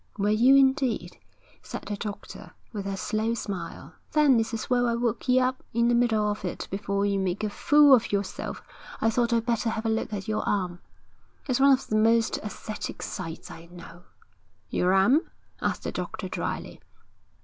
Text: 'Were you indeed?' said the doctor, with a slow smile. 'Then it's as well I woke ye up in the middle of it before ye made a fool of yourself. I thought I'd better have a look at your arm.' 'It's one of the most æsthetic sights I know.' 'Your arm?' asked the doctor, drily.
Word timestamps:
'Were 0.17 0.29
you 0.31 0.55
indeed?' 0.55 1.19
said 1.61 1.83
the 1.83 1.95
doctor, 1.95 2.53
with 2.73 2.87
a 2.87 2.97
slow 2.97 3.35
smile. 3.35 3.93
'Then 4.13 4.39
it's 4.39 4.51
as 4.51 4.67
well 4.67 4.87
I 4.87 4.95
woke 4.95 5.29
ye 5.29 5.39
up 5.39 5.61
in 5.75 5.89
the 5.89 5.93
middle 5.93 6.27
of 6.31 6.43
it 6.43 6.67
before 6.71 7.05
ye 7.05 7.19
made 7.19 7.43
a 7.43 7.51
fool 7.51 7.93
of 7.93 8.11
yourself. 8.11 8.63
I 8.99 9.11
thought 9.11 9.31
I'd 9.31 9.45
better 9.45 9.69
have 9.69 9.85
a 9.85 9.89
look 9.89 10.11
at 10.11 10.27
your 10.27 10.41
arm.' 10.49 10.79
'It's 11.47 11.59
one 11.59 11.71
of 11.71 11.85
the 11.85 11.95
most 11.97 12.41
æsthetic 12.41 13.03
sights 13.03 13.51
I 13.51 13.67
know.' 13.67 14.05
'Your 14.71 14.91
arm?' 14.91 15.29
asked 15.61 15.83
the 15.83 15.91
doctor, 15.91 16.27
drily. 16.27 16.81